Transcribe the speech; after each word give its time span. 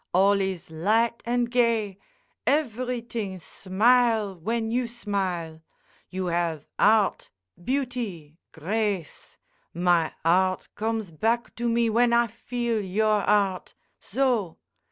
All 0.15 0.41
is 0.41 0.71
light 0.71 1.21
and 1.27 1.51
gay; 1.51 1.99
ever'ting 2.47 3.37
smile 3.37 4.33
w'en 4.33 4.71
you 4.71 4.87
smile. 4.87 5.61
You 6.09 6.25
have 6.25 6.65
'eart, 6.79 7.29
beauty, 7.63 8.39
grace. 8.51 9.37
My 9.75 10.11
'eart 10.25 10.69
comes 10.73 11.11
back 11.11 11.55
to 11.57 11.69
me 11.69 11.85
w'en 11.89 12.13
I 12.13 12.25
feel 12.25 12.81
your 12.81 13.21
'eart. 13.29 13.75
So!" 13.99 14.57